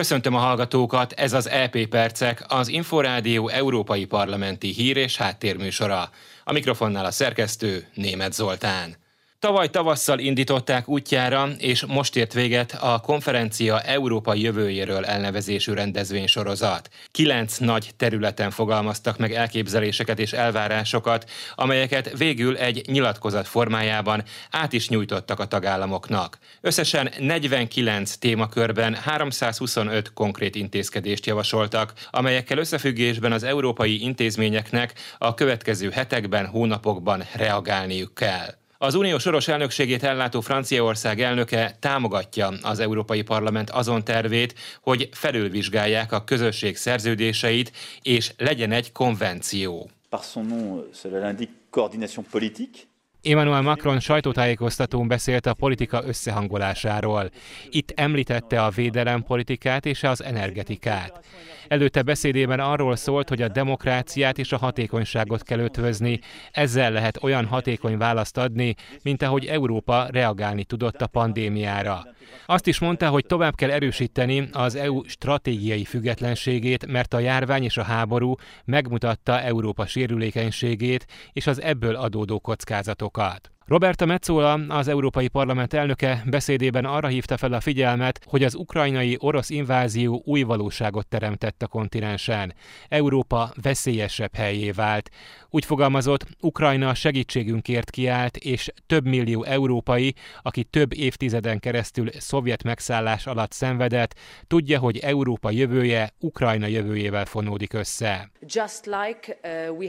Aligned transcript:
Köszöntöm 0.00 0.34
a 0.34 0.38
hallgatókat, 0.38 1.12
ez 1.12 1.32
az 1.32 1.48
EP 1.48 1.86
Percek, 1.86 2.44
az 2.48 2.68
Inforádió 2.68 3.48
Európai 3.48 4.04
Parlamenti 4.04 4.72
Hír 4.72 4.96
és 4.96 5.16
Háttérműsora. 5.16 6.10
A 6.44 6.52
mikrofonnál 6.52 7.04
a 7.04 7.10
szerkesztő 7.10 7.88
Német 7.94 8.32
Zoltán. 8.32 8.96
Tavaly 9.40 9.70
tavasszal 9.70 10.18
indították 10.18 10.88
útjára, 10.88 11.48
és 11.58 11.84
most 11.84 12.16
ért 12.16 12.32
véget 12.32 12.72
a 12.80 13.00
konferencia 13.00 13.80
Európa 13.80 14.34
jövőjéről 14.34 15.04
elnevezésű 15.04 15.72
rendezvénysorozat. 15.72 16.88
Kilenc 17.10 17.56
nagy 17.56 17.90
területen 17.96 18.50
fogalmaztak 18.50 19.18
meg 19.18 19.32
elképzeléseket 19.32 20.18
és 20.18 20.32
elvárásokat, 20.32 21.30
amelyeket 21.54 22.18
végül 22.18 22.56
egy 22.56 22.82
nyilatkozat 22.86 23.48
formájában 23.48 24.22
át 24.50 24.72
is 24.72 24.88
nyújtottak 24.88 25.40
a 25.40 25.46
tagállamoknak. 25.46 26.38
Összesen 26.60 27.10
49 27.18 28.16
témakörben 28.16 28.94
325 28.94 30.12
konkrét 30.12 30.54
intézkedést 30.54 31.26
javasoltak, 31.26 31.92
amelyekkel 32.10 32.58
összefüggésben 32.58 33.32
az 33.32 33.42
európai 33.42 34.02
intézményeknek 34.02 34.92
a 35.18 35.34
következő 35.34 35.90
hetekben, 35.90 36.46
hónapokban 36.46 37.24
reagálniuk 37.32 38.14
kell. 38.14 38.58
Az 38.82 38.94
unió 38.94 39.18
soros 39.18 39.48
elnökségét 39.48 40.02
ellátó 40.02 40.40
Franciaország 40.40 41.20
elnöke 41.20 41.76
támogatja 41.80 42.52
az 42.62 42.78
Európai 42.78 43.22
Parlament 43.22 43.70
azon 43.70 44.04
tervét, 44.04 44.54
hogy 44.82 45.08
felülvizsgálják 45.12 46.12
a 46.12 46.24
közösség 46.24 46.76
szerződéseit, 46.76 47.72
és 48.02 48.32
legyen 48.36 48.72
egy 48.72 48.92
konvenció. 48.92 49.90
Par 50.08 50.20
son 50.20 50.46
nom, 50.46 50.82
cela 50.92 51.18
l'indique 51.18 51.54
coordination 51.70 52.26
politique, 52.30 52.82
Emmanuel 53.22 53.62
Macron 53.62 54.00
sajtótájékoztatón 54.00 55.08
beszélt 55.08 55.46
a 55.46 55.54
politika 55.54 56.02
összehangolásáról. 56.06 57.30
Itt 57.70 57.92
említette 57.94 58.62
a 58.62 58.70
védelempolitikát 58.70 59.86
és 59.86 60.02
az 60.02 60.22
energetikát. 60.22 61.24
Előtte 61.68 62.02
beszédében 62.02 62.60
arról 62.60 62.96
szólt, 62.96 63.28
hogy 63.28 63.42
a 63.42 63.48
demokráciát 63.48 64.38
és 64.38 64.52
a 64.52 64.58
hatékonyságot 64.58 65.42
kell 65.42 65.58
ötvözni, 65.58 66.20
ezzel 66.50 66.92
lehet 66.92 67.22
olyan 67.22 67.46
hatékony 67.46 67.96
választ 67.96 68.36
adni, 68.36 68.74
mint 69.02 69.22
ahogy 69.22 69.46
Európa 69.46 70.06
reagálni 70.10 70.64
tudott 70.64 71.00
a 71.02 71.06
pandémiára. 71.06 72.06
Azt 72.46 72.66
is 72.66 72.78
mondta, 72.78 73.08
hogy 73.08 73.26
tovább 73.26 73.54
kell 73.54 73.70
erősíteni 73.70 74.48
az 74.52 74.74
EU 74.74 75.02
stratégiai 75.08 75.84
függetlenségét, 75.84 76.86
mert 76.86 77.14
a 77.14 77.18
járvány 77.18 77.62
és 77.62 77.76
a 77.76 77.82
háború 77.82 78.34
megmutatta 78.64 79.40
Európa 79.40 79.86
sérülékenységét 79.86 81.06
és 81.32 81.46
az 81.46 81.62
ebből 81.62 81.94
adódó 81.94 82.38
kockázatokat. 82.38 83.09
advokat. 83.10 83.50
Roberta 83.70 84.06
Metzola, 84.06 84.60
az 84.68 84.88
Európai 84.88 85.28
Parlament 85.28 85.74
elnöke 85.74 86.22
beszédében 86.26 86.84
arra 86.84 87.08
hívta 87.08 87.36
fel 87.36 87.52
a 87.52 87.60
figyelmet, 87.60 88.20
hogy 88.24 88.44
az 88.44 88.54
ukrajnai 88.54 89.16
orosz 89.20 89.50
invázió 89.50 90.22
új 90.24 90.42
valóságot 90.42 91.06
teremtett 91.06 91.62
a 91.62 91.66
kontinensen. 91.66 92.54
Európa 92.88 93.52
veszélyesebb 93.62 94.34
helyé 94.34 94.70
vált. 94.70 95.10
Úgy 95.50 95.64
fogalmazott, 95.64 96.26
Ukrajna 96.40 96.94
segítségünkért 96.94 97.90
kiállt, 97.90 98.36
és 98.36 98.72
több 98.86 99.06
millió 99.06 99.44
európai, 99.44 100.14
aki 100.42 100.64
több 100.64 100.94
évtizeden 100.94 101.58
keresztül 101.58 102.10
szovjet 102.18 102.62
megszállás 102.62 103.26
alatt 103.26 103.52
szenvedett, 103.52 104.14
tudja, 104.46 104.78
hogy 104.78 104.98
Európa 104.98 105.50
jövője 105.50 106.10
Ukrajna 106.18 106.66
jövőjével 106.66 107.24
fonódik 107.24 107.72
össze. 107.72 108.30
Uh, 108.40 109.80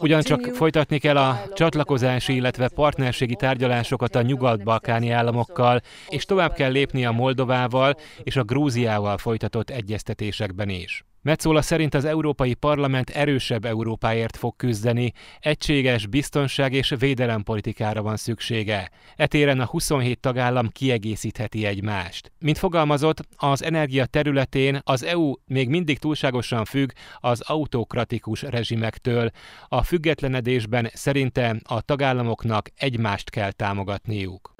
Ugyancsak 0.00 0.40
folytatni 0.54 0.98
kell 0.98 1.16
a 1.16 1.48
csatlakozási, 1.54 2.34
illetve 2.34 2.68
partnerség 2.68 3.29
partnerségi 3.30 3.34
tárgyalásokat 3.34 4.14
a 4.14 4.22
nyugat-balkáni 4.22 5.10
államokkal, 5.10 5.80
és 6.08 6.24
tovább 6.24 6.52
kell 6.52 6.70
lépni 6.70 7.04
a 7.04 7.12
Moldovával 7.12 7.94
és 8.22 8.36
a 8.36 8.44
Grúziával 8.44 9.18
folytatott 9.18 9.70
egyeztetésekben 9.70 10.68
is. 10.68 11.04
Metzola 11.22 11.62
szerint 11.62 11.94
az 11.94 12.04
Európai 12.04 12.54
Parlament 12.54 13.10
erősebb 13.10 13.64
Európáért 13.64 14.36
fog 14.36 14.56
küzdeni, 14.56 15.12
egységes 15.40 16.06
biztonság 16.06 16.72
és 16.72 16.94
védelempolitikára 16.98 18.02
van 18.02 18.16
szüksége. 18.16 18.90
Etéren 19.16 19.60
a 19.60 19.66
27 19.66 20.20
tagállam 20.20 20.68
kiegészítheti 20.68 21.66
egymást. 21.66 22.32
Mint 22.38 22.58
fogalmazott, 22.58 23.26
az 23.36 23.62
energia 23.62 24.06
területén 24.06 24.80
az 24.84 25.02
EU 25.02 25.32
még 25.46 25.68
mindig 25.68 25.98
túlságosan 25.98 26.64
függ 26.64 26.90
az 27.18 27.40
autokratikus 27.40 28.42
rezsimektől. 28.42 29.30
A 29.68 29.82
függetlenedésben 29.82 30.90
szerinte 30.92 31.56
a 31.62 31.80
tagállamoknak 31.80 32.68
egymást 32.76 33.30
kell 33.30 33.52
támogatniuk. 33.52 34.54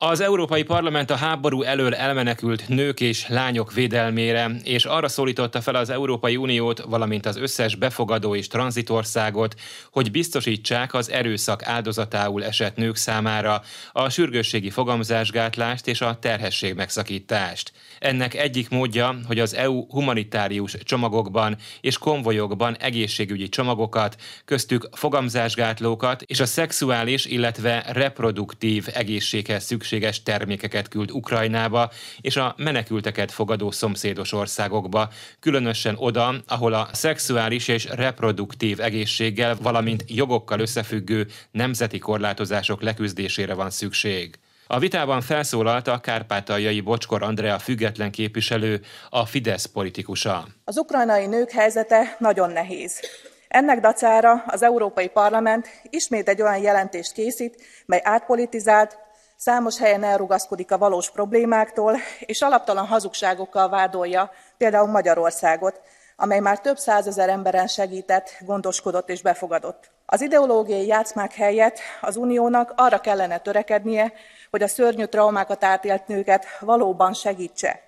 Az 0.00 0.20
Európai 0.20 0.62
Parlament 0.62 1.10
a 1.10 1.16
háború 1.16 1.62
elől 1.62 1.94
elmenekült 1.94 2.68
nők 2.68 3.00
és 3.00 3.28
lányok 3.28 3.72
védelmére, 3.72 4.50
és 4.64 4.84
arra 4.84 5.08
szólította 5.08 5.60
fel 5.60 5.74
az 5.74 5.90
Európai 5.90 6.36
Uniót, 6.36 6.80
valamint 6.80 7.26
az 7.26 7.36
összes 7.36 7.74
befogadó 7.74 8.34
és 8.34 8.46
tranzitországot, 8.46 9.54
hogy 9.90 10.10
biztosítsák 10.10 10.94
az 10.94 11.10
erőszak 11.10 11.66
áldozatául 11.66 12.44
esett 12.44 12.76
nők 12.76 12.96
számára 12.96 13.62
a 13.92 14.08
sürgősségi 14.08 14.70
fogamzásgátlást 14.70 15.86
és 15.86 16.00
a 16.00 16.18
terhesség 16.18 16.74
megszakítást. 16.74 17.72
Ennek 17.98 18.34
egyik 18.34 18.68
módja, 18.68 19.18
hogy 19.26 19.38
az 19.38 19.54
EU 19.54 19.86
humanitárius 19.88 20.76
csomagokban 20.82 21.56
és 21.80 21.98
konvojokban 21.98 22.76
egészségügyi 22.76 23.48
csomagokat, 23.48 24.16
köztük 24.44 24.88
fogamzásgátlókat 24.92 26.22
és 26.22 26.40
a 26.40 26.46
szexuális, 26.46 27.24
illetve 27.24 27.84
reproduktív 27.92 28.86
egészséghez 28.92 29.64
szükséges 29.64 29.86
termékeket 30.24 30.88
küld 30.88 31.10
Ukrajnába 31.10 31.90
és 32.20 32.36
a 32.36 32.54
menekülteket 32.56 33.32
fogadó 33.32 33.70
szomszédos 33.70 34.32
országokba, 34.32 35.08
különösen 35.40 35.94
oda, 35.98 36.34
ahol 36.46 36.72
a 36.72 36.88
szexuális 36.92 37.68
és 37.68 37.84
reproduktív 37.84 38.80
egészséggel, 38.80 39.56
valamint 39.62 40.04
jogokkal 40.06 40.60
összefüggő 40.60 41.26
nemzeti 41.50 41.98
korlátozások 41.98 42.82
leküzdésére 42.82 43.54
van 43.54 43.70
szükség. 43.70 44.38
A 44.70 44.78
vitában 44.78 45.20
felszólalt 45.20 45.88
a 45.88 45.98
kárpátaljai 45.98 46.80
Bocskor 46.80 47.22
Andrea 47.22 47.58
független 47.58 48.10
képviselő, 48.10 48.80
a 49.10 49.26
Fidesz 49.26 49.64
politikusa. 49.64 50.46
Az 50.64 50.78
ukrajnai 50.78 51.26
nők 51.26 51.50
helyzete 51.50 52.16
nagyon 52.18 52.50
nehéz. 52.50 53.00
Ennek 53.48 53.80
dacára 53.80 54.44
az 54.46 54.62
Európai 54.62 55.08
Parlament 55.08 55.68
ismét 55.90 56.28
egy 56.28 56.42
olyan 56.42 56.62
jelentést 56.62 57.12
készít, 57.12 57.62
mely 57.86 58.00
átpolitizált, 58.04 58.98
számos 59.40 59.78
helyen 59.78 60.04
elrugaszkodik 60.04 60.72
a 60.72 60.78
valós 60.78 61.10
problémáktól, 61.10 61.96
és 62.20 62.42
alaptalan 62.42 62.86
hazugságokkal 62.86 63.68
vádolja 63.68 64.30
például 64.56 64.86
Magyarországot, 64.86 65.80
amely 66.16 66.40
már 66.40 66.60
több 66.60 66.76
százezer 66.76 67.28
emberen 67.28 67.66
segített, 67.66 68.36
gondoskodott 68.40 69.08
és 69.08 69.22
befogadott. 69.22 69.90
Az 70.06 70.20
ideológiai 70.20 70.86
játszmák 70.86 71.34
helyett 71.34 71.78
az 72.00 72.16
uniónak 72.16 72.72
arra 72.76 73.00
kellene 73.00 73.38
törekednie, 73.38 74.12
hogy 74.50 74.62
a 74.62 74.68
szörnyű 74.68 75.04
traumákat 75.04 75.64
átélt 75.64 76.06
nőket 76.06 76.46
valóban 76.60 77.12
segítse. 77.12 77.80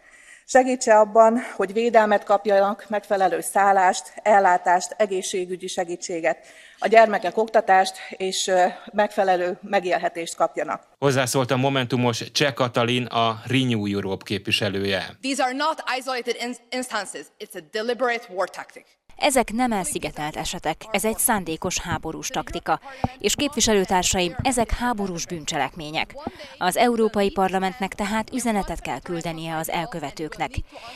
Segítse 0.44 0.98
abban, 0.98 1.40
hogy 1.56 1.72
védelmet 1.72 2.24
kapjanak, 2.24 2.84
megfelelő 2.88 3.40
szállást, 3.40 4.12
ellátást, 4.22 4.94
egészségügyi 4.96 5.66
segítséget, 5.66 6.38
a 6.78 6.88
gyermekek 6.88 7.36
oktatást 7.36 7.96
és 8.10 8.50
megfelelő 8.92 9.58
megélhetést 9.62 10.36
kapjanak. 10.36 10.89
Hozzászólt 11.00 11.50
a 11.50 11.56
Momentumos 11.56 12.32
Cseh 12.32 12.52
Katalin, 12.52 13.04
a 13.04 13.42
Renew 13.46 13.86
Europe 13.86 14.24
képviselője. 14.24 15.18
These 15.20 15.42
are 15.42 15.52
not 15.52 15.82
isolated 15.98 16.36
instances. 16.70 17.26
It's 17.38 17.54
a 17.54 17.60
deliberate 17.70 18.26
war 18.34 18.48
tactic. 18.48 18.84
Ezek 19.20 19.52
nem 19.52 19.72
elszigetelt 19.72 20.36
esetek, 20.36 20.84
ez 20.90 21.04
egy 21.04 21.18
szándékos 21.18 21.78
háborús 21.78 22.28
taktika. 22.28 22.80
És 23.18 23.34
képviselőtársaim, 23.34 24.34
ezek 24.42 24.70
háborús 24.70 25.26
bűncselekmények. 25.26 26.14
Az 26.58 26.76
Európai 26.76 27.30
Parlamentnek 27.30 27.94
tehát 27.94 28.32
üzenetet 28.32 28.80
kell 28.80 29.00
küldenie 29.00 29.56
az 29.56 29.70
elkövetőknek. 29.70 30.50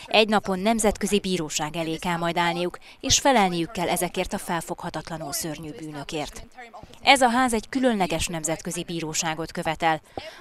Egy 0.06 0.28
napon 0.28 0.58
nemzetközi 0.58 1.20
bíróság 1.20 1.76
elé 1.76 1.96
kell 1.96 2.16
majd 2.16 2.36
állniuk, 2.36 2.78
és 3.00 3.18
felelniük 3.18 3.70
kell 3.70 3.88
ezekért 3.88 4.32
a 4.32 4.38
felfoghatatlanul 4.38 5.32
szörnyű 5.32 5.70
bűnökért. 5.70 6.46
Ez 7.02 7.20
a 7.20 7.28
ház 7.28 7.52
egy 7.52 7.68
különleges 7.68 8.26
nemzetközi 8.26 8.84
bíróságot 8.84 9.52
követel. 9.52 9.93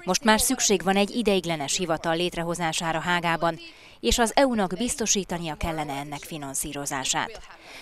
Most 0.04 0.24
már 0.24 0.40
szükség 0.40 0.84
van 0.84 0.96
egy 0.96 1.16
ideiglenes 1.16 1.78
hivatal 1.78 2.16
létrehozására 2.16 3.00
Hágában, 3.00 3.60
és 4.04 4.18
az 4.18 4.32
EU-nak 4.36 4.74
biztosítania 4.78 5.56
kellene 5.56 5.94
ennek 5.94 6.20
finanszírozását. 6.20 7.40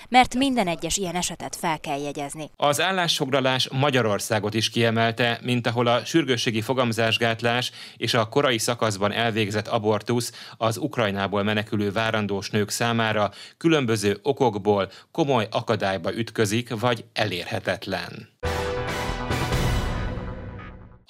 Mert 0.10 0.36
minden 0.36 0.68
egyes 0.68 0.98
ilyen 0.98 1.16
esetet 1.16 1.56
fel 1.56 1.80
kell 1.80 2.02
jegyezni. 2.02 2.50
Az 2.56 2.82
állásfoglalás 2.82 3.70
Magyarországot 3.72 4.54
is 4.54 4.70
kiemelte, 4.70 5.40
mint 5.44 5.68
ahol 5.68 5.88
a 5.88 6.06
sürgősségi 6.06 6.62
fogamzásgátlás 6.62 7.72
és 7.98 8.14
a 8.14 8.30
korai 8.30 8.58
szakaszban 8.58 9.12
elvégzett 9.12 9.68
abortusz 9.68 10.32
az 10.58 10.78
Ukrajnából 10.78 11.44
menekülő 11.44 11.92
várandós 11.92 12.50
nők 12.50 12.70
számára 12.70 13.32
különböző 13.58 14.20
okokból 14.24 14.92
komoly 15.12 15.48
akadályba 15.52 16.14
ütközik 16.14 16.80
vagy 16.80 17.06
elérhetetlen. 17.14 18.30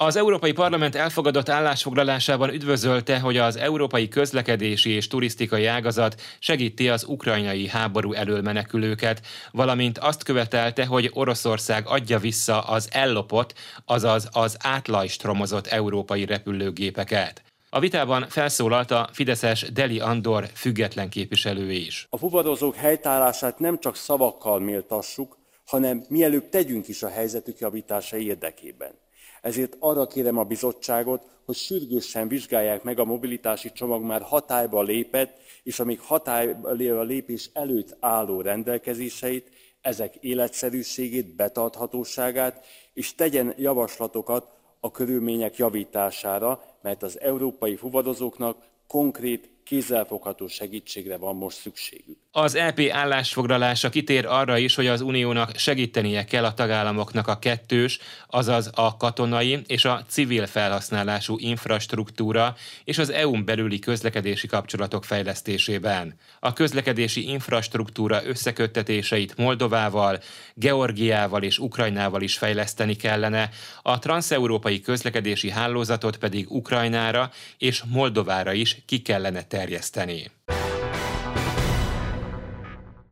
Az 0.04 0.16
Európai 0.16 0.52
Parlament 0.52 0.96
elfogadott 0.96 1.50
állásfoglalásában 1.50 2.54
üdvözölte, 2.54 3.20
hogy 3.20 3.38
az 3.38 3.58
európai 3.58 4.08
közlekedési 4.08 4.90
és 4.90 5.08
turisztikai 5.08 5.66
ágazat 5.66 6.22
segíti 6.40 6.90
az 6.90 7.04
ukrajnai 7.04 7.68
háború 7.68 8.14
elől 8.14 8.42
menekülőket, 8.42 9.22
valamint 9.52 9.98
azt 9.98 10.24
követelte, 10.24 10.86
hogy 10.86 11.12
Oroszország 11.14 11.88
adja 11.88 12.20
vissza 12.20 12.62
az 12.62 12.90
ellopott, 12.92 13.54
azaz 13.86 14.28
az 14.32 14.58
átlajstromozott 14.60 15.68
európai 15.68 16.26
repülőgépeket. 16.26 17.44
A 17.70 17.80
vitában 17.80 18.26
felszólalt 18.30 18.92
a 18.92 19.10
Fideszes 19.12 19.72
Deli 19.72 20.00
Andor 20.00 20.50
független 20.54 21.10
képviselő 21.10 21.72
is. 21.72 22.08
A 22.10 22.18
fuvarozók 22.18 22.76
helytállását 22.76 23.60
nem 23.60 23.80
csak 23.80 23.96
szavakkal 23.96 24.60
méltassuk, 24.60 25.38
hanem 25.66 26.06
mielőbb 26.10 26.50
tegyünk 26.50 26.88
is 26.88 27.04
a 27.04 27.10
helyzetük 27.10 27.60
javítása 27.60 28.18
érdekében. 28.18 28.92
Ezért 29.42 29.76
arra 29.80 30.08
kérem 30.08 30.38
a 30.38 30.44
bizottságot, 30.44 31.30
hogy 31.46 31.56
sürgősen 31.56 32.28
vizsgálják 32.28 32.84
meg 32.84 33.00
a 33.00 33.06
mobilitási 33.06 33.72
csomag 33.72 34.04
már 34.04 34.22
hatályba 34.22 34.82
lépett, 34.82 35.38
és 35.64 35.80
amíg 35.80 36.00
hatályba 36.00 37.02
lépés 37.02 37.50
előtt 37.54 37.98
álló 38.00 38.42
rendelkezéseit, 38.42 39.50
ezek 39.82 40.16
életszerűségét, 40.16 41.36
betarthatóságát, 41.36 42.66
és 42.94 43.16
tegyen 43.16 43.54
javaslatokat 43.58 44.54
a 44.80 44.92
körülmények 44.92 45.58
javítására, 45.58 46.64
mert 46.82 47.04
az 47.04 47.20
európai 47.20 47.76
fuvarozóknak 47.76 48.58
konkrét 48.88 49.50
kézzelfogható 49.64 50.48
segítségre 50.48 51.18
van 51.18 51.36
most 51.36 51.58
szükségük. 51.58 52.18
Az 52.34 52.56
EP 52.56 52.80
állásfoglalása 52.92 53.90
kitér 53.90 54.26
arra 54.26 54.58
is, 54.58 54.76
hogy 54.76 54.88
az 54.88 55.02
uniónak 55.02 55.56
segítenie 55.56 56.26
kell 56.26 56.46
a 56.46 56.54
tagállamoknak 56.54 57.28
a 57.28 57.40
kettős, 57.40 58.00
azaz 58.28 58.70
a 58.76 58.98
katonai 58.98 59.60
és 59.68 59.86
a 59.86 60.04
civil 60.08 60.48
felhasználású 60.48 61.36
infrastruktúra 61.38 62.56
és 62.84 62.98
az 62.98 63.10
EU-n 63.10 63.46
belüli 63.46 63.80
közlekedési 63.80 64.48
kapcsolatok 64.48 65.06
fejlesztésében. 65.06 66.16
A 66.40 66.54
közlekedési 66.54 67.30
infrastruktúra 67.30 68.26
összeköttetéseit 68.26 69.38
Moldovával, 69.38 70.20
Georgiával 70.54 71.44
és 71.44 71.60
Ukrajnával 71.60 72.22
is 72.22 72.38
fejleszteni 72.38 72.96
kellene, 72.96 73.50
a 73.82 74.00
transeurópai 74.00 74.82
közlekedési 74.82 75.50
hálózatot 75.50 76.18
pedig 76.18 76.52
Ukrajnára 76.52 77.32
és 77.58 77.84
Moldovára 77.88 78.54
is 78.54 78.78
ki 78.86 79.02
kellene 79.02 79.44
terjeszteni. 79.52 80.32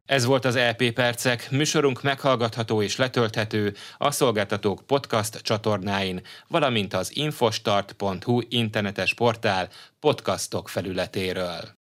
Ez 0.06 0.26
volt 0.26 0.46
az 0.46 0.56
EP 0.56 0.92
Percek, 0.92 1.52
műsorunk 1.52 2.02
meghallgatható 2.02 2.82
és 2.82 2.96
letölthető 2.96 3.76
a 3.98 4.12
szolgáltatók 4.12 4.82
podcast 4.86 5.42
csatornáin, 5.42 6.22
valamint 6.48 6.94
az 6.94 7.16
infostart.hu 7.16 8.42
internetes 8.50 9.14
portál 9.14 9.70
podcastok 10.00 10.70
felületéről. 10.70 11.78